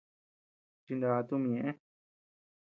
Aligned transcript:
Chiná 0.85 1.09
tumi 1.27 1.47
ñeʼe. 1.55 1.71